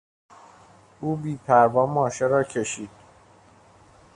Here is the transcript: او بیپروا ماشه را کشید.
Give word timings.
او 1.01 1.15
بیپروا 1.15 1.85
ماشه 1.85 2.25
را 2.27 2.43
کشید. 2.43 2.89